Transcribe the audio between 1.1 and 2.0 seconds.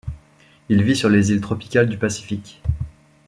îles tropicales du